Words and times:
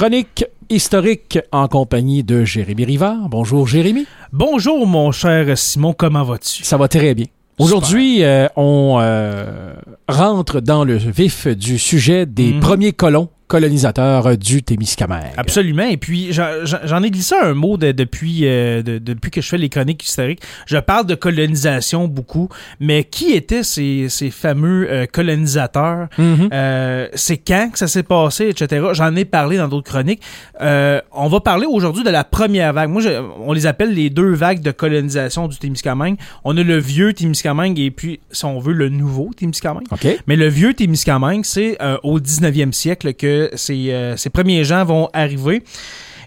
chronique 0.00 0.46
historique 0.70 1.38
en 1.52 1.68
compagnie 1.68 2.24
de 2.24 2.42
Jérémy 2.42 2.86
Rivard. 2.86 3.28
Bonjour 3.28 3.66
Jérémy. 3.66 4.06
Bonjour 4.32 4.86
mon 4.86 5.12
cher 5.12 5.58
Simon, 5.58 5.92
comment 5.92 6.24
vas-tu? 6.24 6.64
Ça 6.64 6.78
va 6.78 6.88
très 6.88 7.14
bien. 7.14 7.26
Aujourd'hui, 7.58 8.24
euh, 8.24 8.46
on 8.56 8.96
euh, 8.98 9.74
rentre 10.08 10.62
dans 10.62 10.84
le 10.84 10.94
vif 10.94 11.46
du 11.48 11.78
sujet 11.78 12.24
des 12.24 12.54
Mhm. 12.54 12.60
premiers 12.60 12.92
colons 12.92 13.28
colonisateurs 13.50 14.36
du 14.38 14.62
Témiscamingue. 14.62 15.32
Absolument. 15.36 15.82
Et 15.82 15.96
puis, 15.96 16.32
j'en- 16.32 17.02
ai 17.02 17.10
glissé 17.10 17.34
un 17.42 17.52
mot 17.54 17.76
de- 17.76 17.90
depuis, 17.92 18.42
euh, 18.44 18.80
de- 18.82 18.98
depuis 18.98 19.30
que 19.32 19.40
je 19.40 19.48
fais 19.48 19.58
les 19.58 19.68
chroniques 19.68 20.04
historiques. 20.04 20.40
Je 20.66 20.76
parle 20.78 21.04
de 21.06 21.16
colonisation 21.16 22.06
beaucoup, 22.06 22.48
mais 22.78 23.02
qui 23.02 23.32
étaient 23.32 23.64
ces, 23.64 24.06
ces 24.08 24.30
fameux 24.30 24.86
euh, 24.88 25.06
colonisateurs? 25.06 26.06
Mhm. 26.16 26.48
Euh, 26.52 27.08
c'est 27.14 27.38
quand 27.38 27.70
que 27.72 27.78
ça 27.78 27.88
s'est 27.88 28.04
passé, 28.04 28.48
etc. 28.50 28.86
J'en 28.92 29.14
ai 29.16 29.24
parlé 29.24 29.56
dans 29.56 29.66
d'autres 29.68 29.90
chroniques. 29.90 30.22
On 30.60 31.28
va 31.28 31.40
parler 31.40 31.66
aujourd'hui 31.66 32.04
de 32.04 32.10
la 32.10 32.22
première 32.22 32.72
vague. 32.72 32.88
Moi, 32.90 33.02
je- 33.02 33.20
on 33.44 33.52
les 33.52 33.66
appelle 33.66 33.92
les 33.94 34.10
deux 34.10 34.32
vagues 34.32 34.60
de 34.62 34.70
colonisation 34.70 35.48
du 35.48 35.58
Témiscamingue. 35.58 36.16
On 36.44 36.56
a 36.56 36.62
le 36.62 36.78
vieux 36.78 37.12
Témiscamingue 37.14 37.78
et 37.80 37.90
puis, 37.90 38.20
si 38.30 38.44
on 38.44 38.60
veut, 38.60 38.74
le 38.74 38.88
nouveau 38.90 39.30
Témiscamingue. 39.36 39.86
OK. 39.90 40.06
Mais 40.28 40.36
le 40.36 40.46
vieux 40.46 40.72
Témiscamingue, 40.74 41.44
c'est 41.44 41.76
au 42.04 42.20
19e 42.20 42.72
siècle 42.72 43.12
que 43.14 43.39
ces, 43.54 43.90
euh, 43.92 44.16
ces 44.16 44.28
premiers 44.30 44.64
gens 44.64 44.84
vont 44.84 45.08
arriver. 45.12 45.62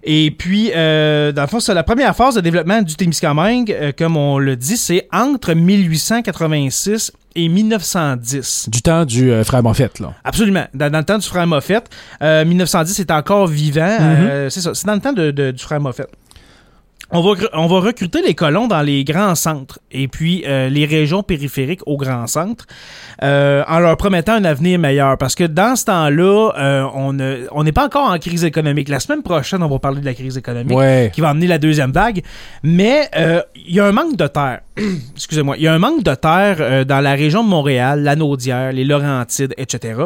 Et 0.05 0.31
puis, 0.31 0.70
euh, 0.76 1.31
dans 1.31 1.44
le 1.44 1.48
fond, 1.48 1.62
c'est 1.62 1.73
la 1.73 1.84
première 1.84 2.13
phase 2.13 2.36
de 2.36 2.41
développement 2.41 2.81
du 2.81 2.95
Témiscamingue, 2.95 3.72
euh, 3.72 3.91
comme 3.98 4.17
on 4.17 4.38
le 4.38 4.58
dit, 4.58 4.76
c'est 4.76 5.08
entre 5.13 5.53
1886 5.53 7.12
et 7.36 7.48
1910. 7.49 8.70
Du 8.70 8.81
temps 8.81 9.05
du 9.05 9.31
euh, 9.31 9.44
frère 9.44 9.63
Moffett, 9.63 9.99
là. 9.99 10.13
Absolument. 10.23 10.66
Dans, 10.73 10.91
dans 10.91 10.99
le 10.99 11.05
temps 11.05 11.17
du 11.17 11.27
frère 11.27 11.48
Moffett, 11.48 11.84
euh, 12.22 12.45
1910 12.45 12.99
est 12.99 13.12
encore 13.12 13.48
vivant. 13.48 13.98
Euh, 14.02 14.50
c'est 14.50 14.61
ça. 14.61 14.73
C'est 14.73 14.86
dans 14.86 14.94
le 14.95 15.00
temps 15.02 15.14
de- 15.14 15.31
de- 15.31 15.52
du 15.52 15.64
frère 15.64 15.80
Moffett. 15.80 16.08
On 17.12 17.21
va, 17.21 17.39
on 17.53 17.67
va 17.67 17.80
recruter 17.80 18.22
les 18.25 18.33
colons 18.33 18.67
dans 18.67 18.81
les 18.81 19.03
grands 19.03 19.36
centres 19.36 19.78
et 19.91 20.08
puis 20.08 20.44
euh, 20.47 20.67
les 20.69 20.86
régions 20.86 21.22
périphériques 21.22 21.81
aux 21.86 21.97
grands 21.97 22.25
centres 22.25 22.66
euh, 23.22 23.64
en 23.67 23.80
leur 23.80 23.97
promettant 23.97 24.33
un 24.33 24.44
avenir 24.45 24.80
meilleur. 24.80 25.17
Parce 25.19 25.36
que 25.36 25.44
dans 25.44 25.75
ce 25.75 25.86
temps-là, 25.86 26.52
euh, 26.58 26.88
on 26.95 27.13
ne- 27.13 27.45
on 27.52 27.63
n'est 27.63 27.72
pas 27.72 27.86
encore 27.86 28.09
en 28.09 28.17
crise 28.17 28.44
économique. 28.44 28.89
La 28.89 29.00
semaine 29.00 29.22
prochaine, 29.22 29.61
on 29.61 29.67
va 29.67 29.78
parler 29.78 30.02
de 30.02 30.05
la 30.05 30.16
crise 30.16 30.38
économique 30.38 30.75
Ouais. 30.75 31.11
qui 31.13 31.22
va 31.22 31.30
amener 31.30 31.45
la 31.45 31.59
deuxième 31.59 31.91
vague. 31.91 32.23
Mais 32.63 33.08
euh, 33.16 33.41
il 33.56 33.75
y 33.75 33.80
a 33.80 33.85
un 33.85 33.91
manque 33.91 34.16
de 34.16 34.25
terre. 34.28 34.61
Excusez-moi. 35.16 35.56
Il 35.58 35.63
y 35.63 35.67
a 35.67 35.73
un 35.73 35.80
manque 35.80 36.02
de 36.03 36.16
terre 36.16 36.58
euh, 36.61 36.83
dans 36.83 37.00
la 37.02 37.11
région 37.13 37.44
de 37.44 37.50
Montréal, 37.50 38.02
la 38.02 38.16
Naudière, 38.16 38.72
les 38.72 38.85
Laurentides, 38.85 39.53
etc. 39.58 40.02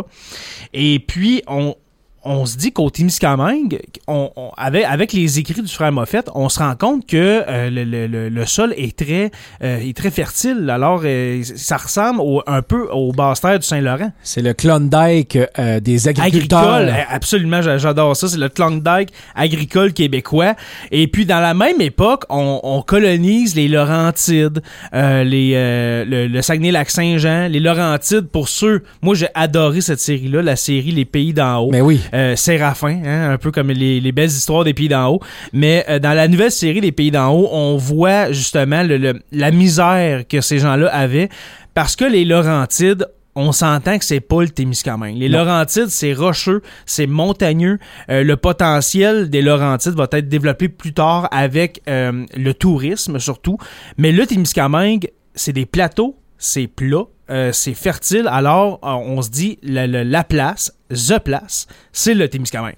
Et 0.74 1.00
puis, 1.00 1.42
on, 1.48 1.76
on 2.24 2.46
se 2.46 2.58
dit 2.58 2.72
qu'au 2.74 2.90
Témiscamingue, 2.90 3.80
on, 4.08 4.30
on- 4.36 4.50
avec, 4.58 4.84
avec 4.86 5.14
les 5.14 5.40
écrits 5.40 5.62
du 5.62 5.72
frère 5.72 5.92
Moffett, 5.92 6.30
on 6.36 6.50
se 6.50 6.60
rend 6.60 6.76
compte 6.76 7.06
que 7.08 7.16
euh, 7.48 7.70
le, 7.70 7.84
le- 7.84 8.08
le- 8.08 8.30
le 8.30 8.46
sol 8.46 8.74
est 8.78 8.98
très, 8.98 9.32
euh, 9.64 9.78
est 9.80 9.96
très 9.96 10.12
fertile. 10.12 10.70
Alors, 10.70 11.02
euh, 11.06 11.42
ça 11.56 11.78
ressemble 11.78 12.20
au- 12.22 12.42
un 12.48 12.62
peu 12.62 12.88
aux 12.92 13.12
basses 13.14 13.42
terres 13.42 13.60
du 13.60 13.66
Saint-Laurent. 13.66 14.12
C'est 14.24 14.42
le 14.42 14.54
Klondike 14.54 15.38
euh, 15.60 15.80
des 15.80 16.08
agriculteurs. 16.08 16.74
Agricole, 16.74 16.96
eh, 16.98 17.14
absolument, 17.14 17.62
j'a- 17.62 17.78
j'adore 17.78 18.16
ça. 18.16 18.28
C'est 18.28 18.38
le 18.40 18.50
Klondike 18.50 19.10
agricole 19.36 19.94
québécois. 19.94 20.56
Et 20.92 21.08
puis, 21.08 21.26
dans 21.26 21.40
la 21.40 21.54
même 21.54 21.80
époque, 21.82 22.24
on, 22.30 22.60
on 22.64 22.82
colonise 22.82 23.56
les 23.56 23.68
Laurentides, 23.68 24.62
euh, 24.94 25.24
les, 25.24 25.52
euh, 25.56 26.04
le, 26.06 26.28
le 26.28 26.42
Saguenay-Lac-Saint-Jean, 26.42 27.48
les 27.48 27.60
Laurentides. 27.60 28.28
Pour 28.28 28.50
ceux, 28.50 28.84
moi, 29.02 29.16
j'ai 29.16 29.28
adoré 29.34 29.82
cette 29.82 30.00
série-là, 30.00 30.42
la 30.42 30.56
série 30.56 30.92
Les 30.92 31.06
Pays 31.06 31.34
d'en 31.34 31.60
haut. 31.60 31.70
Mais 31.72 31.82
oui. 31.82 32.00
Euh, 32.14 32.36
Séraphin, 32.36 33.02
hein, 33.06 33.32
un 33.32 33.38
peu 33.38 33.52
comme 33.52 33.70
les, 33.72 34.00
les 34.00 34.12
belles 34.12 34.30
histoires 34.30 34.64
des 34.64 34.74
Pays 34.74 34.88
d'en 34.90 35.08
haut. 35.10 35.20
Mais 35.54 35.86
euh, 35.90 36.00
dans 36.00 36.14
la 36.14 36.28
nouvelle 36.28 36.52
série 36.52 36.82
des 36.82 36.92
Pays 36.92 37.12
d'en 37.12 37.30
haut, 37.34 37.50
on 37.52 37.78
voit 37.78 38.32
justement 38.32 38.84
le- 38.84 38.98
le- 38.98 39.22
la 39.32 39.52
misère 39.52 40.28
que 40.28 40.42
ces 40.42 40.60
gens-là 40.60 40.88
avaient 40.88 41.30
parce 41.74 41.96
que 41.96 42.06
les 42.06 42.26
Laurentides 42.26 43.08
on 43.40 43.52
s'entend 43.52 44.00
que 44.00 44.04
c'est 44.06 44.20
pas 44.20 44.42
le 44.42 44.50
Témiscamingue. 44.50 45.16
Les 45.16 45.30
Non. 45.30 45.38
Laurentides, 45.46 45.90
c'est 45.90 46.12
rocheux, 46.14 46.64
c'est 46.88 47.06
montagneux. 47.06 47.78
Euh, 48.10 48.24
le 48.24 48.36
potentiel 48.36 49.30
des 49.30 49.44
Laurentides 49.44 49.94
va 49.94 50.08
être 50.14 50.28
développé 50.28 50.70
plus 50.70 50.92
tard 50.94 51.28
avec 51.30 51.84
euh, 51.88 52.26
le 52.36 52.54
tourisme 52.56 53.20
surtout. 53.20 53.60
Mais 54.00 54.12
le 54.12 54.26
Témiscamingue, 54.26 55.12
c'est 55.36 55.54
des 55.54 55.68
plateaux, 55.68 56.16
c'est 56.38 56.68
plat, 56.68 57.04
euh, 57.30 57.52
c'est 57.52 57.74
fertile. 57.74 58.28
Alors, 58.30 58.80
euh, 58.84 58.90
on 58.92 59.22
se 59.22 59.30
dit, 59.30 59.60
la, 59.64 59.88
la- 59.88 60.04
la 60.04 60.24
place, 60.24 60.72
the 60.90 61.20
place, 61.20 61.68
c'est 61.92 62.14
le 62.14 62.28
Témiscamingue. 62.30 62.76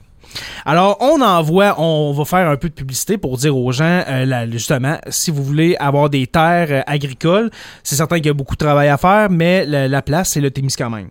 Alors, 0.65 0.97
on 1.01 1.21
envoie, 1.21 1.79
on 1.81 2.13
va 2.13 2.23
faire 2.23 2.47
un 2.49 2.55
peu 2.55 2.69
de 2.69 2.73
publicité 2.75 3.17
pour 3.17 3.37
dire 3.37 3.57
aux 3.57 3.71
gens, 3.71 4.03
euh, 4.07 4.47
justement, 4.51 4.97
si 5.09 5.31
vous 5.31 5.43
voulez 5.43 5.75
avoir 5.79 6.09
des 6.09 6.27
terres 6.27 6.83
agricoles, 6.85 7.49
c'est 7.83 7.95
certain 7.95 8.17
qu'il 8.17 8.27
y 8.27 8.29
a 8.29 8.33
beaucoup 8.33 8.53
de 8.55 8.63
travail 8.63 8.89
à 8.89 8.97
faire, 8.97 9.29
mais 9.31 9.65
la, 9.65 9.87
la 9.87 10.01
place, 10.03 10.29
c'est 10.29 10.41
le 10.41 10.51
Témiscamingue. 10.51 11.09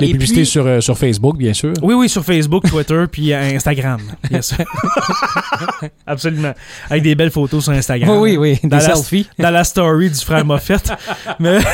Les 0.00 0.08
Et 0.08 0.12
publicités 0.12 0.40
puis- 0.40 0.46
sur, 0.46 0.66
euh, 0.66 0.80
sur 0.80 0.96
Facebook, 0.98 1.36
bien 1.36 1.52
sûr. 1.52 1.72
Oui, 1.82 1.94
oui, 1.94 2.08
sur 2.08 2.24
Facebook, 2.24 2.68
Twitter, 2.68 3.04
puis 3.10 3.32
euh, 3.32 3.54
Instagram, 3.56 4.00
bien 4.30 4.40
sûr. 4.42 4.56
Absolument. 6.06 6.54
Avec 6.88 7.02
des 7.02 7.14
belles 7.14 7.30
photos 7.30 7.64
sur 7.64 7.72
Instagram. 7.72 8.08
Oui, 8.18 8.36
oui, 8.36 8.58
oui. 8.62 8.68
Dans 8.68 8.78
Des 8.78 8.86
la- 8.86 8.94
selfies. 8.94 9.28
Dans 9.38 9.50
la 9.50 9.64
story 9.64 10.08
du 10.10 10.18
frère 10.18 10.44
Moffett. 10.44 10.92
Mais... 11.38 11.58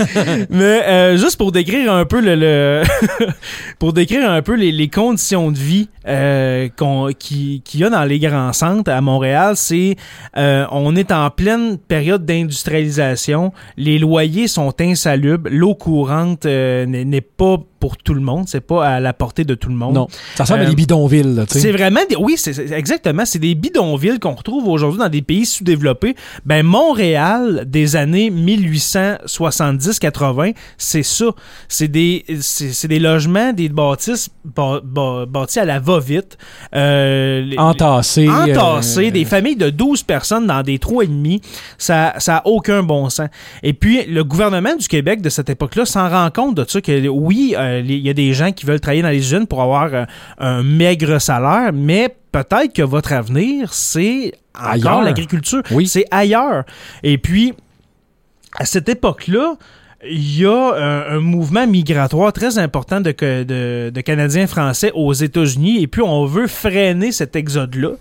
Mais 0.50 0.82
euh, 0.86 1.16
juste 1.16 1.36
pour 1.36 1.52
décrire 1.52 1.92
un 1.92 2.04
peu 2.04 2.20
le, 2.20 2.34
le- 2.34 2.82
pour 3.78 3.92
décrire 3.92 4.30
un 4.30 4.42
peu 4.42 4.54
les, 4.54 4.72
les 4.72 4.88
conditions 4.88 5.50
de 5.50 5.58
vie 5.58 5.88
euh, 6.06 6.68
qu'on- 6.76 7.10
qui- 7.18 7.62
qu'il 7.64 7.80
y 7.80 7.84
a 7.84 7.90
dans 7.90 8.04
les 8.04 8.18
grands 8.18 8.52
centres 8.52 8.90
à 8.90 9.00
Montréal, 9.00 9.54
c'est 9.56 9.96
euh, 10.36 10.64
on 10.70 10.96
est 10.96 11.12
en 11.12 11.30
pleine 11.30 11.78
période 11.78 12.24
d'industrialisation, 12.24 13.52
les 13.76 13.98
loyers 13.98 14.48
sont 14.48 14.74
insalubres, 14.80 15.48
l'eau 15.50 15.74
courante 15.74 16.46
euh, 16.46 16.86
n'est 16.86 17.20
pas 17.20 17.56
pour 17.78 17.96
tout 17.96 18.12
le 18.12 18.20
monde, 18.20 18.44
c'est 18.46 18.60
pas 18.60 18.86
à 18.86 19.00
la 19.00 19.14
portée 19.14 19.44
de 19.44 19.54
tout 19.54 19.70
le 19.70 19.74
monde. 19.74 19.94
Non. 19.94 20.06
Ça 20.34 20.44
ressemble 20.44 20.60
à 20.60 20.64
Euh, 20.64 20.68
des 20.68 20.74
bidonvilles, 20.76 21.44
tu 21.48 21.54
sais. 21.54 21.60
C'est 21.60 21.72
vraiment 21.72 22.00
des. 22.10 22.14
Oui, 22.16 22.34
c'est 22.36 22.70
exactement. 22.72 23.24
C'est 23.24 23.38
des 23.38 23.54
bidonvilles 23.54 24.18
qu'on 24.18 24.34
retrouve 24.34 24.68
aujourd'hui 24.68 24.98
dans 24.98 25.08
des 25.08 25.22
pays 25.22 25.46
sous-développés. 25.46 26.14
Ben, 26.44 26.62
Montréal, 26.62 27.64
des 27.66 27.96
années 27.96 28.28
1870-80, 29.90 30.54
c'est 30.78 31.02
ça. 31.02 31.26
C'est 31.68 31.88
des, 31.88 32.24
c'est 32.40 32.88
des 32.88 32.98
logements, 32.98 33.52
des 33.52 33.68
bâtisses 33.68 34.30
bâ- 34.44 34.80
bâ- 34.84 35.26
bâtis 35.26 35.58
à 35.58 35.64
la 35.64 35.78
va-vite. 35.78 36.38
Euh, 36.74 37.42
les- 37.42 37.58
Entassés. 37.58 38.28
entassés, 38.28 39.08
euh, 39.08 39.10
des 39.10 39.24
familles 39.24 39.56
de 39.56 39.70
12 39.70 40.02
personnes 40.02 40.46
dans 40.46 40.62
des 40.62 40.78
trous 40.78 41.02
et 41.02 41.06
demi, 41.06 41.40
ça 41.78 42.14
ça 42.18 42.38
a 42.38 42.46
aucun 42.46 42.82
bon 42.82 43.08
sens. 43.10 43.28
Et 43.62 43.72
puis 43.72 44.04
le 44.06 44.24
gouvernement 44.24 44.74
du 44.76 44.88
Québec 44.88 45.20
de 45.22 45.28
cette 45.28 45.50
époque-là 45.50 45.84
s'en 45.84 46.08
rend 46.08 46.30
compte 46.30 46.54
de 46.56 46.64
ça 46.68 46.80
que 46.80 47.08
oui, 47.08 47.54
euh, 47.58 47.82
il 47.84 47.98
y 47.98 48.10
a 48.10 48.14
des 48.14 48.32
gens 48.32 48.52
qui 48.52 48.66
veulent 48.66 48.80
travailler 48.80 49.02
dans 49.02 49.08
les 49.10 49.18
usines 49.18 49.46
pour 49.46 49.62
avoir 49.62 49.92
euh, 49.94 50.04
un 50.38 50.62
maigre 50.62 51.18
salaire, 51.20 51.70
mais 51.72 52.14
peut-être 52.32 52.72
que 52.72 52.82
votre 52.82 53.12
avenir 53.12 53.72
c'est 53.72 54.32
encore 54.58 55.02
l'agriculture, 55.02 55.62
Oui. 55.70 55.86
c'est 55.86 56.04
ailleurs. 56.10 56.64
Et 57.02 57.18
puis 57.18 57.54
à 58.58 58.64
cette 58.64 58.88
époque-là, 58.88 59.54
il 60.08 60.38
y 60.38 60.46
a 60.46 60.74
un, 60.74 61.16
un 61.16 61.20
mouvement 61.20 61.66
migratoire 61.66 62.32
très 62.32 62.58
important 62.58 63.00
de, 63.00 63.10
de, 63.10 63.90
de 63.90 64.00
Canadiens 64.00 64.46
français 64.46 64.90
aux 64.94 65.12
États-Unis 65.12 65.82
et 65.82 65.86
puis 65.86 66.00
on 66.00 66.24
veut 66.24 66.46
freiner 66.46 67.12
cet 67.12 67.36
exode-là. 67.36 67.92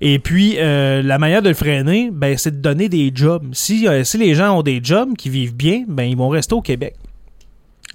Et 0.00 0.18
puis 0.18 0.56
euh, 0.58 1.02
la 1.02 1.18
manière 1.18 1.42
de 1.42 1.50
le 1.50 1.54
freiner, 1.54 2.10
ben, 2.10 2.38
c'est 2.38 2.52
de 2.52 2.62
donner 2.62 2.88
des 2.88 3.12
jobs. 3.14 3.44
Si, 3.52 3.86
euh, 3.86 4.02
si 4.04 4.16
les 4.16 4.34
gens 4.34 4.58
ont 4.58 4.62
des 4.62 4.80
jobs 4.82 5.14
qui 5.16 5.28
vivent 5.28 5.54
bien, 5.54 5.84
ben, 5.86 6.04
ils 6.04 6.16
vont 6.16 6.28
rester 6.28 6.54
au 6.54 6.62
Québec. 6.62 6.94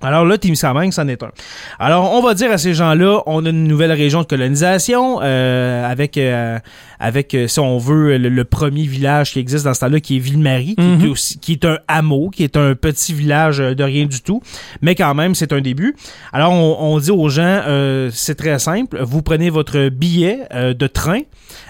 Alors 0.02 0.25
là, 0.25 0.38
Témiscamingue, 0.38 0.91
c'en 0.94 1.08
est 1.08 1.24
un. 1.24 1.31
Alors, 1.80 2.13
on 2.13 2.22
va 2.22 2.34
dire 2.35 2.52
à 2.52 2.58
ces 2.58 2.74
gens-là, 2.74 3.22
on 3.25 3.46
a 3.46 3.50
une 3.50 3.63
nouvelle 3.68 3.91
région 3.91 4.22
de 4.22 4.28
colonisation 4.28 5.20
euh, 5.23 5.90
avec, 5.90 6.17
euh, 6.17 6.59
avec 6.99 7.34
euh, 7.34 7.47
si 7.47 7.59
on 7.59 7.78
veut, 7.79 8.17
le, 8.17 8.29
le 8.29 8.44
premier 8.44 8.84
village 8.84 9.32
qui 9.34 9.40
existe 9.40 9.66
dans 9.66 9.73
ce 9.73 9.79
temps-là, 9.82 9.99
qui 9.99 10.17
est 10.17 10.20
Ville-Marie, 10.20 10.76
qui, 10.76 10.82
Mhm. 10.84 11.05
est 11.05 11.08
aussi- 11.08 11.40
qui 11.40 11.53
est 11.53 11.66
un 11.66 11.79
hameau, 11.88 12.29
qui 12.29 12.44
est 12.44 12.58
un 12.58 12.76
petit 12.76 13.14
village 13.14 13.59
euh, 13.59 13.73
de 13.73 13.84
rien 13.84 14.05
du 14.05 14.22
tout, 14.22 14.41
mais 14.82 14.94
quand 14.94 15.16
même, 15.16 15.34
c'est 15.34 15.52
un 15.52 15.61
début. 15.61 15.96
Alors, 16.32 16.52
on, 16.53 16.78
on 16.79 17.00
dit 17.00 17.11
aux 17.11 17.29
gens, 17.29 17.41
euh, 17.67 18.09
c'est 18.14 18.35
très 18.35 18.59
simple, 18.59 19.00
vous 19.02 19.22
prenez 19.23 19.50
votre 19.50 19.90
billet 19.90 20.40
euh, 20.53 20.73
de 20.76 20.85
train 20.88 21.22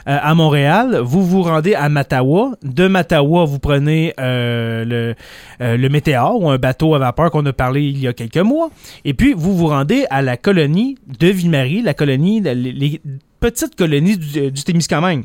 euh, 0.07 0.17
à 0.21 0.33
Montréal, 0.35 0.99
vous 1.03 1.25
vous 1.25 1.43
rendez 1.43 1.75
à 1.75 1.87
Matawa. 1.89 2.51
De 2.63 2.87
Matawa, 2.87 3.45
vous 3.45 3.59
prenez 3.59 4.13
euh, 4.19 4.83
le, 4.85 5.15
euh, 5.61 5.77
le 5.77 5.89
Météor 5.89 6.41
ou 6.41 6.49
un 6.49 6.57
bateau 6.57 6.95
à 6.95 6.99
vapeur 6.99 7.31
qu'on 7.31 7.45
a 7.45 7.53
parlé 7.53 7.83
il 7.83 7.99
y 7.99 8.07
a 8.07 8.13
quelques 8.17 8.37
mois. 8.37 8.69
Et 9.05 9.13
puis, 9.13 9.33
vous 9.33 9.55
vous 9.55 9.67
rendez 9.67 10.05
à 10.09 10.21
la 10.21 10.35
colonie 10.35 10.97
de 11.19 11.27
Ville-Marie, 11.27 11.81
la 11.81 11.93
colonie, 11.93 12.41
les, 12.41 12.99
petites 13.39 13.75
colonies 13.75 14.17
du, 14.17 14.51
du 14.51 14.63
Témiscamingue. 14.63 15.23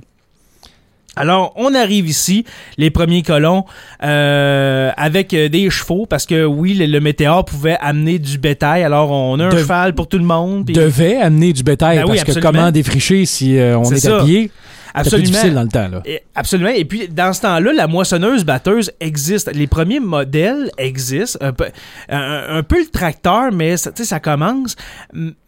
Alors, 1.14 1.52
on 1.56 1.74
arrive 1.74 2.08
ici, 2.08 2.44
les 2.78 2.90
premiers 2.90 3.22
colons, 3.22 3.64
euh, 4.02 4.90
avec 4.96 5.34
euh, 5.34 5.48
des 5.48 5.68
chevaux, 5.70 6.06
parce 6.06 6.24
que 6.26 6.44
oui, 6.44 6.74
le, 6.74 6.86
le 6.86 7.00
météore 7.00 7.44
pouvait 7.44 7.76
amener 7.80 8.18
du 8.18 8.38
bétail. 8.38 8.82
Alors, 8.82 9.10
on 9.10 9.38
a 9.40 9.46
un 9.46 9.48
De- 9.50 9.58
cheval 9.58 9.94
pour 9.94 10.08
tout 10.08 10.18
le 10.18 10.24
monde. 10.24 10.64
puis- 10.66 10.74
Devait 10.74 11.16
amener 11.16 11.52
du 11.52 11.62
bétail 11.62 11.98
Ben 11.98 12.02
oui, 12.04 12.08
parce 12.16 12.24
que 12.24 12.30
absolument. 12.30 12.52
comment 12.60 12.70
défricher 12.70 13.26
si 13.26 13.58
euh, 13.58 13.76
on 13.78 13.84
est, 13.92 13.96
ça. 13.96 14.20
à 14.20 14.24
pied? 14.24 14.50
C'était 14.94 15.08
plus 15.10 15.16
Absolument. 15.16 15.28
difficile 15.30 15.54
dans 15.54 15.62
le 15.62 15.68
temps. 15.68 15.88
Là. 15.88 16.02
Et- 16.04 16.20
Absolument. 16.34 16.70
Et 16.70 16.84
puis, 16.84 17.08
dans 17.08 17.32
ce 17.32 17.40
temps-là, 17.42 17.72
la 17.72 17.86
moissonneuse 17.86 18.44
batteuse 18.44 18.90
existe. 19.00 19.50
Les 19.54 19.66
premiers 19.66 20.00
modèles 20.00 20.70
existent. 20.76 21.38
Un 21.40 21.52
peu, 21.52 21.64
un, 22.10 22.42
un 22.58 22.62
peu 22.62 22.78
le 22.80 22.88
tracteur, 22.90 23.52
mais 23.52 23.78
ça, 23.78 23.90
tu 23.90 24.02
sais, 24.02 24.08
ça 24.08 24.20
commence. 24.20 24.76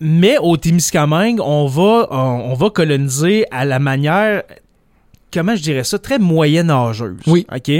Mais 0.00 0.36
au 0.40 0.56
Témiscamingue, 0.56 1.40
on 1.42 1.66
va, 1.66 2.06
on, 2.10 2.16
on 2.50 2.54
va 2.54 2.70
coloniser 2.70 3.44
à 3.50 3.66
la 3.66 3.78
manière 3.78 4.44
comment 5.34 5.56
je 5.56 5.62
dirais 5.62 5.84
ça, 5.84 5.98
très 5.98 6.18
moyenâgeuse. 6.18 7.16
Oui. 7.26 7.46
OK? 7.54 7.70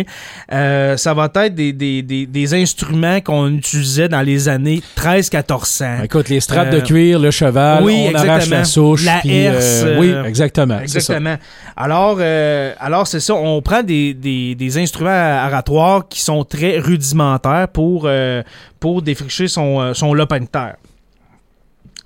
Euh, 0.52 0.96
ça 0.96 1.14
va 1.14 1.30
être 1.34 1.54
des, 1.54 1.72
des, 1.72 2.02
des, 2.02 2.26
des 2.26 2.54
instruments 2.54 3.20
qu'on 3.20 3.48
utilisait 3.54 4.08
dans 4.08 4.20
les 4.22 4.48
années 4.48 4.82
13-1400. 4.96 6.04
Écoute, 6.04 6.28
les 6.28 6.40
straps 6.40 6.68
Euh, 6.74 6.80
de 6.80 6.84
cuir, 6.84 7.18
le 7.18 7.30
cheval, 7.30 7.82
oui, 7.84 8.08
on 8.10 8.14
arrache 8.14 8.48
la 8.48 8.64
souche. 8.64 9.04
La 9.04 9.18
puis, 9.20 9.34
herse, 9.36 9.82
euh, 9.84 9.98
oui, 9.98 10.10
euh, 10.10 10.24
exactement. 10.24 10.78
ça. 10.78 10.82
Exactement. 10.82 11.36
Alors, 11.76 12.16
euh, 12.20 12.72
alors 12.78 13.06
c'est 13.06 13.20
ça. 13.20 13.34
On 13.34 13.60
prend 13.62 13.82
des, 13.82 14.14
des, 14.14 14.54
des 14.54 14.78
instruments 14.78 15.10
aratoires 15.10 16.08
qui 16.08 16.20
sont 16.20 16.44
très 16.44 16.78
rudimentaires 16.78 17.68
pour, 17.72 18.04
euh, 18.06 18.42
pour 18.80 19.02
défricher 19.02 19.48
son, 19.48 19.80
euh, 19.80 19.94
son 19.94 20.14
lopin 20.14 20.40
de 20.40 20.46
terre. 20.46 20.76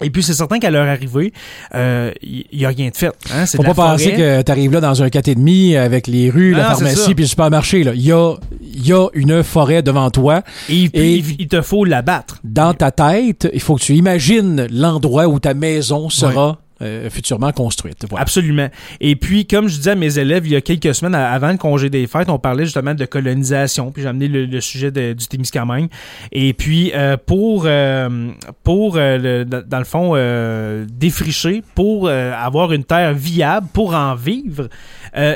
Et 0.00 0.10
puis, 0.10 0.22
c'est 0.22 0.32
certain 0.34 0.58
qu'à 0.58 0.70
leur 0.70 0.86
arrivée, 0.86 1.32
il 1.74 2.44
n'y 2.52 2.64
a 2.64 2.68
rien 2.68 2.88
de 2.90 2.96
fait. 2.96 3.08
Hein? 3.34 3.46
C'est 3.46 3.56
Faut 3.56 3.62
de 3.62 3.68
pas 3.68 3.74
penser 3.74 4.12
que 4.12 4.42
tu 4.42 4.52
arrives 4.52 4.72
là 4.72 4.80
dans 4.80 5.02
un 5.02 5.08
4,5 5.08 5.76
avec 5.76 6.06
les 6.06 6.30
rues, 6.30 6.52
la 6.52 6.62
Non, 6.64 6.68
pharmacie 6.70 7.14
puis 7.14 7.24
le 7.24 7.28
supermarché. 7.28 7.82
là. 7.84 7.92
Il 7.94 8.02
y 8.02 8.12
a, 8.12 8.34
y 8.74 8.92
a 8.92 9.06
une 9.14 9.42
forêt 9.42 9.82
devant 9.82 10.10
toi. 10.10 10.42
Et 10.68 10.88
puis, 10.88 11.00
Et- 11.00 11.14
il- 11.16 11.36
il 11.40 11.48
te 11.48 11.60
faut 11.62 11.84
l'abattre. 11.84 12.38
Dans 12.44 12.74
ta 12.74 12.90
tête, 12.90 13.48
il 13.52 13.60
faut 13.60 13.74
que 13.76 13.82
tu 13.82 13.94
imagines 13.94 14.66
l'endroit 14.70 15.26
où 15.28 15.38
ta 15.40 15.54
maison 15.54 16.08
sera 16.10 16.58
euh, 16.82 17.10
futurement 17.10 17.52
construite. 17.52 18.06
Absolument. 18.16 18.68
Et 19.00 19.16
puis, 19.16 19.46
comme 19.46 19.68
je 19.68 19.76
disais 19.76 19.90
à 19.92 19.94
mes 19.94 20.18
élèves 20.18 20.46
il 20.46 20.52
y 20.52 20.56
a 20.56 20.60
quelques 20.60 20.94
semaines 20.94 21.14
avant 21.14 21.50
le 21.50 21.58
congé 21.58 21.90
des 21.90 22.06
fêtes, 22.06 22.28
on 22.28 22.38
parlait 22.38 22.64
justement 22.64 22.94
de 22.94 23.04
colonisation. 23.04 23.90
Puis 23.90 24.02
j'ai 24.02 24.08
amené 24.08 24.28
le, 24.28 24.60
sujet 24.60 24.90
du 24.90 25.26
Témiscamingue. 25.26 25.88
Et 26.32 26.52
puis, 26.52 26.92
euh, 26.94 27.16
pour, 27.16 27.64
euh, 27.66 28.30
pour 28.62 28.96
euh, 28.96 29.44
dans 29.44 29.78
le 29.78 29.84
fond, 29.84 30.12
euh, 30.14 30.86
défricher, 30.90 31.62
pour 31.74 32.08
euh, 32.08 32.32
avoir 32.34 32.72
une 32.72 32.84
terre 32.84 33.14
viable, 33.14 33.68
pour 33.72 33.94
en 33.94 34.14
vivre, 34.14 34.68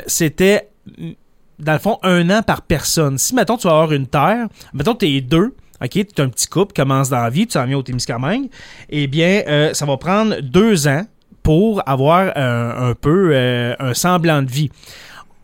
c'était, 0.07 0.69
mm, 0.97 1.11
dans 1.59 1.73
le 1.73 1.79
fond, 1.79 1.97
un 2.03 2.29
an 2.29 2.41
par 2.41 2.61
personne. 2.61 3.17
Si, 3.17 3.35
mettons, 3.35 3.57
tu 3.57 3.67
vas 3.67 3.73
avoir 3.73 3.93
une 3.93 4.07
terre, 4.07 4.47
mettons, 4.73 4.95
tu 4.95 5.07
es 5.07 5.21
deux, 5.21 5.53
OK, 5.83 5.89
tu 5.91 5.99
es 5.99 6.21
un 6.21 6.29
petit 6.29 6.47
couple, 6.47 6.73
commence 6.73 7.09
dans 7.09 7.19
la 7.19 7.29
vie, 7.29 7.45
tu 7.45 7.57
en 7.57 7.65
viens 7.65 7.77
au 7.77 7.83
Témiscamingue, 7.83 8.49
eh 8.89 9.07
bien, 9.07 9.43
euh, 9.47 9.73
ça 9.73 9.85
va 9.85 9.97
prendre 9.97 10.39
deux 10.41 10.87
ans 10.87 11.03
pour 11.43 11.83
avoir 11.87 12.31
un, 12.35 12.89
un 12.89 12.95
peu 12.95 13.31
euh, 13.33 13.75
un 13.79 13.93
semblant 13.93 14.41
de 14.41 14.49
vie. 14.49 14.71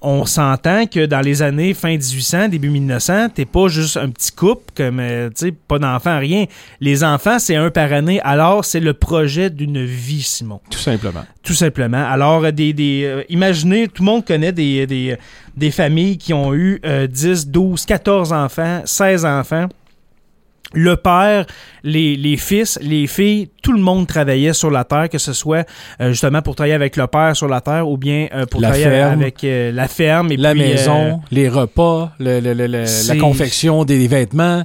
On 0.02 0.26
s'entend 0.26 0.86
que 0.86 1.06
dans 1.06 1.20
les 1.20 1.42
années 1.42 1.74
fin 1.74 1.90
1800, 1.90 2.48
début 2.48 2.70
1900, 2.70 3.30
t'es 3.36 3.46
pas 3.46 3.68
juste 3.68 3.98
un 3.98 4.10
petit 4.10 4.32
couple, 4.32 4.64
comme, 4.74 5.02
euh, 5.02 5.30
tu 5.38 5.52
pas 5.52 5.78
d'enfants, 5.78 6.18
rien. 6.20 6.46
Les 6.80 7.04
enfants, 7.04 7.38
c'est 7.38 7.58
un 7.58 7.70
par 7.70 7.92
année. 7.92 8.22
Alors, 8.22 8.64
c'est 8.64 8.80
le 8.80 8.94
projet 8.94 9.50
d'une 9.50 9.84
vie, 9.84 10.22
Simon. 10.22 10.62
Tout 10.70 10.80
simplement. 10.80 11.26
Tout 11.44 11.54
simplement. 11.54 12.10
Alors, 12.10 12.46
euh, 12.46 12.52
des, 12.52 12.72
des, 12.72 13.04
euh, 13.04 13.24
imaginez, 13.28 13.90
tout 13.90 14.04
le 14.04 14.06
monde 14.06 14.26
connaît 14.26 14.54
des, 14.54 14.88
des, 14.88 15.18
des 15.58 15.72
familles 15.72 16.18
qui 16.18 16.34
ont 16.34 16.54
eu 16.54 16.80
euh, 16.86 17.06
10, 17.06 17.48
12, 17.48 17.86
14 17.86 18.32
enfants, 18.32 18.82
16 18.86 19.26
enfants. 19.26 19.68
Le 20.74 20.96
père, 20.98 21.46
les, 21.84 22.16
les 22.16 22.38
fils, 22.38 22.78
les 22.82 23.08
filles, 23.08 23.50
tout 23.64 23.72
le 23.72 23.80
monde 23.82 24.06
travaillait 24.06 24.54
sur 24.54 24.70
la 24.70 24.84
terre, 24.84 25.10
que 25.10 25.18
ce 25.18 25.34
soit 25.34 25.68
euh, 26.00 26.10
justement 26.12 26.44
pour 26.44 26.56
travailler 26.56 26.76
avec 26.76 26.96
le 26.96 27.08
père 27.08 27.36
sur 27.36 27.48
la 27.48 27.60
terre 27.60 27.88
ou 27.90 27.98
bien 27.98 28.28
euh, 28.36 28.46
pour 28.46 28.62
La 28.62 28.68
travailler 28.70 28.86
ferme. 28.90 29.20
avec 29.22 29.44
euh, 29.44 29.72
la 29.72 29.88
ferme 29.88 30.32
et 30.32 30.38
la 30.38 30.52
puis, 30.52 30.60
maison, 30.60 31.22
les 31.32 31.50
repas, 31.50 32.12
le- 32.20 32.40
le- 32.40 32.54
le- 32.54 32.68
le- 32.68 33.08
la 33.08 33.16
confection 33.16 33.84
des 33.84 34.08
vêtements, 34.08 34.64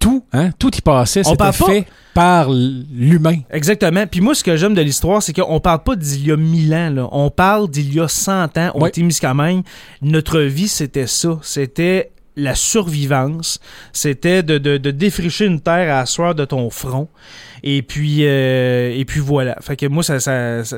tout, 0.00 0.24
hein, 0.32 0.50
tout 0.58 0.74
y 0.76 0.80
passait. 0.80 1.22
C'était 1.22 1.36
parle 1.36 1.54
pas- 1.56 1.66
fait 1.66 1.84
par 2.14 2.50
l'humain. 2.50 3.36
Exactement. 3.52 4.04
Puis 4.10 4.20
moi, 4.20 4.34
ce 4.34 4.42
que 4.42 4.56
j'aime 4.56 4.74
de 4.74 4.80
l'histoire, 4.82 5.22
c'est 5.22 5.32
qu'on 5.32 5.60
parle 5.60 5.84
pas 5.84 5.94
d'il 5.94 6.26
y 6.26 6.32
a 6.32 6.36
1000 6.36 6.74
ans. 6.74 6.90
Là. 6.90 7.08
On 7.12 7.30
parle 7.30 7.70
d'il 7.70 7.94
y 7.94 8.00
a 8.00 8.08
100 8.08 8.58
ans 8.58 8.72
au 8.74 8.82
Oui. 8.82 8.90
Témiscamingue. 8.90 9.62
Notre 10.02 10.40
vie, 10.40 10.66
c'était 10.66 11.06
ça. 11.06 11.38
C'était 11.42 12.10
la 12.38 12.54
survivance. 12.54 13.60
C'était 13.92 14.42
de, 14.42 14.58
de, 14.58 14.78
de 14.78 14.90
défricher 14.90 15.44
une 15.44 15.60
terre 15.60 15.94
à 15.94 16.06
sueur 16.06 16.34
de 16.34 16.44
ton 16.44 16.70
front. 16.70 17.08
Et 17.62 17.82
puis, 17.82 18.18
euh, 18.22 18.92
et 18.96 19.04
puis 19.04 19.20
voilà. 19.20 19.56
Fait 19.60 19.76
que 19.76 19.86
moi, 19.86 20.02
ça, 20.02 20.20
ça, 20.20 20.64
ça, 20.64 20.76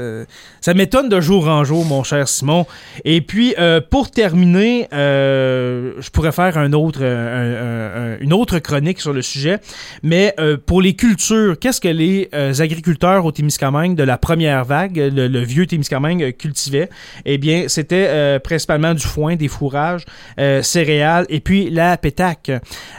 ça 0.61 0.75
m'étonne 0.75 1.09
de 1.09 1.21
jour 1.21 1.49
en 1.49 1.65
jour, 1.65 1.85
mon 1.85 2.03
cher 2.03 2.29
Simon. 2.29 2.67
Et 3.05 3.21
puis, 3.21 3.55
euh, 3.59 3.81
pour 3.81 4.11
terminer, 4.11 4.89
euh, 4.93 5.93
je 6.01 6.11
pourrais 6.11 6.33
faire 6.33 6.59
un 6.59 6.73
autre, 6.73 7.03
un- 7.03 7.07
un- 7.07 8.15
un- 8.15 8.19
une 8.21 8.33
autre 8.33 8.59
chronique 8.59 9.01
sur 9.01 9.13
le 9.13 9.23
sujet. 9.23 9.59
Mais 10.03 10.35
euh, 10.41 10.57
pour 10.65 10.83
les 10.83 10.95
cultures, 10.95 11.59
qu'est-ce 11.59 11.81
que 11.81 11.89
les 11.89 12.29
agriculteurs 12.61 13.25
au 13.25 13.33
Témiscamingue 13.33 13.95
de 13.97 14.03
la 14.03 14.19
première 14.19 14.65
vague, 14.65 14.97
le, 14.97 15.29
le 15.29 15.41
vieux 15.41 15.67
Témiscamingue 15.67 16.37
cultivaient? 16.37 16.89
Eh 17.25 17.39
bien, 17.39 17.65
c'était 17.69 18.07
euh, 18.09 18.39
principalement 18.39 18.95
du 18.95 19.03
foin, 19.03 19.37
des 19.37 19.49
fourrages, 19.49 20.05
euh, 20.39 20.63
céréales 20.63 21.27
et 21.29 21.41
puis 21.41 21.71
la 21.71 21.97
pétaque. 21.97 22.51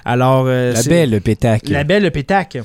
Alors, 0.06 0.46
euh, 0.48 0.74
La 0.74 0.84
belle 0.84 1.22
pétac. 1.22 1.62
la 1.70 1.84
belle 1.84 2.12
pétaque. 2.12 2.58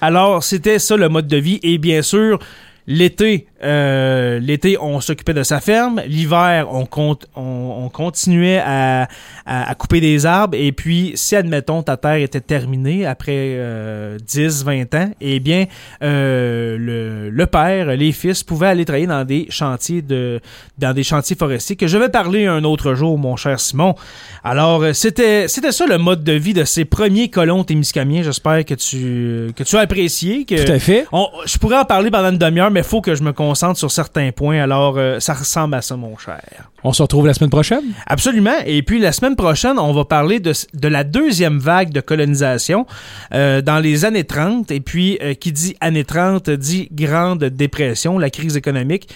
Alors, 0.00 0.42
c'était 0.42 0.78
ça 0.78 0.96
le 0.96 1.08
mode 1.08 1.26
de 1.28 1.36
vie. 1.36 1.60
Et 1.62 1.78
bien 1.78 2.02
sûr, 2.02 2.38
l'été, 2.86 3.46
euh, 3.62 4.38
l'été, 4.38 4.76
on 4.80 5.00
s'occupait 5.00 5.34
de 5.34 5.42
sa 5.42 5.60
ferme. 5.60 6.00
L'hiver, 6.06 6.68
on, 6.72 6.86
compte, 6.86 7.26
on, 7.36 7.74
on 7.84 7.88
continuait 7.88 8.58
à, 8.64 9.08
à, 9.46 9.70
à 9.70 9.74
couper 9.74 10.00
des 10.00 10.24
arbres. 10.26 10.56
Et 10.58 10.72
puis, 10.72 11.12
si, 11.14 11.36
admettons, 11.36 11.82
ta 11.82 11.96
terre 11.96 12.14
était 12.16 12.40
terminée 12.40 13.04
après 13.06 13.32
euh, 13.36 14.18
10, 14.26 14.64
20 14.64 14.94
ans, 14.94 15.10
eh 15.20 15.40
bien, 15.40 15.66
euh, 16.02 16.76
le, 16.78 17.30
le 17.30 17.46
père, 17.46 17.86
les 17.96 18.12
fils 18.12 18.42
pouvaient 18.42 18.68
aller 18.68 18.84
travailler 18.84 19.06
dans 19.06 19.24
des 19.24 19.46
chantiers 19.50 20.02
de 20.02 20.40
dans 20.78 20.94
des 20.94 21.02
chantiers 21.02 21.36
forestiers 21.36 21.76
que 21.76 21.86
je 21.86 21.98
vais 21.98 22.08
parler 22.08 22.46
un 22.46 22.64
autre 22.64 22.94
jour, 22.94 23.18
mon 23.18 23.36
cher 23.36 23.60
Simon. 23.60 23.94
Alors, 24.42 24.82
euh, 24.82 24.92
c'était 24.94 25.48
c'était 25.48 25.72
ça 25.72 25.86
le 25.86 25.98
mode 25.98 26.24
de 26.24 26.32
vie 26.32 26.54
de 26.54 26.64
ces 26.64 26.86
premiers 26.86 27.28
colons 27.28 27.62
témiscamiens. 27.64 28.22
J'espère 28.22 28.64
que 28.64 28.74
tu 28.74 29.52
que 29.54 29.62
tu 29.62 29.76
as 29.76 29.80
apprécié. 29.80 30.44
Que 30.46 30.64
Tout 30.64 30.72
à 30.72 30.78
fait. 30.78 31.06
on- 31.12 31.28
je 31.44 31.58
pourrais 31.58 31.76
en 31.78 31.84
parler 31.84 32.10
pendant 32.10 32.30
une 32.30 32.38
demi-heure, 32.38 32.70
mais 32.70 32.80
il 32.80 32.86
faut 32.86 33.00
que 33.02 33.14
je 33.14 33.22
me 33.22 33.32
concentre 33.32 33.49
sur 33.54 33.90
certains 33.90 34.30
points. 34.32 34.60
Alors, 34.60 34.96
euh, 34.96 35.20
ça 35.20 35.34
ressemble 35.34 35.74
à 35.74 35.82
ça, 35.82 35.96
mon 35.96 36.16
cher. 36.16 36.40
On 36.84 36.92
se 36.92 37.02
retrouve 37.02 37.26
la 37.26 37.34
semaine 37.34 37.50
prochaine? 37.50 37.84
Absolument. 38.06 38.56
Et 38.64 38.82
puis 38.82 38.98
la 38.98 39.12
semaine 39.12 39.36
prochaine, 39.36 39.78
on 39.78 39.92
va 39.92 40.04
parler 40.04 40.40
de, 40.40 40.52
de 40.74 40.88
la 40.88 41.04
deuxième 41.04 41.58
vague 41.58 41.90
de 41.90 42.00
colonisation 42.00 42.86
euh, 43.34 43.60
dans 43.60 43.78
les 43.78 44.04
années 44.04 44.24
30. 44.24 44.70
Et 44.70 44.80
puis, 44.80 45.18
euh, 45.22 45.34
qui 45.34 45.52
dit 45.52 45.76
années 45.80 46.04
30 46.04 46.50
dit 46.50 46.88
Grande 46.92 47.44
Dépression, 47.44 48.18
la 48.18 48.30
crise 48.30 48.56
économique. 48.56 49.08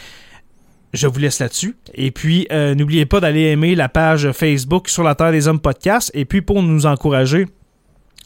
Je 0.93 1.07
vous 1.07 1.19
laisse 1.19 1.41
là-dessus. 1.41 1.77
Et 1.95 2.13
puis, 2.13 2.47
n'oubliez 2.53 3.05
pas 3.05 3.19
d'aller 3.19 3.47
aimer 3.47 3.75
la 3.75 3.89
page 3.89 4.31
Facebook 4.31 4.89
sur 4.89 5.03
la 5.03 5.17
Terre 5.17 5.33
des 5.33 5.49
Hommes 5.49 5.59
podcast. 5.59 6.13
Et 6.15 6.25
puis, 6.25 6.41
pour 6.41 6.63
nous 6.63 6.87
encourager 6.87 7.47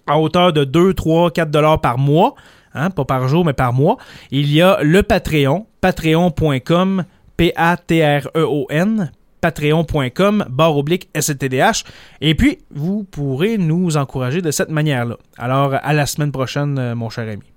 à 0.06 0.18
hauteur 0.18 0.52
de 0.52 0.64
2, 0.64 0.92
3, 0.92 1.30
4 1.30 1.50
dollars 1.50 1.80
par 1.80 1.96
mois, 1.96 2.34
hein, 2.74 2.90
pas 2.90 3.04
par 3.04 3.28
jour, 3.28 3.44
mais 3.44 3.52
par 3.52 3.72
mois, 3.72 3.96
il 4.30 4.52
y 4.52 4.62
a 4.62 4.78
le 4.82 5.02
Patreon, 5.02 5.66
patreon.com, 5.80 7.04
P-A-T-R-E-O-N, 7.36 9.12
patreon.com, 9.40 10.44
barre 10.48 10.76
oblique 10.76 11.08
STDH. 11.18 11.84
Et 12.20 12.34
puis, 12.34 12.58
vous 12.70 13.04
pourrez 13.04 13.58
nous 13.58 13.96
encourager 13.96 14.42
de 14.42 14.50
cette 14.50 14.70
manière-là. 14.70 15.16
Alors, 15.36 15.74
à 15.74 15.92
la 15.92 16.06
semaine 16.06 16.32
prochaine, 16.32 16.78
euh, 16.78 16.94
mon 16.94 17.10
cher 17.10 17.28
ami. 17.28 17.52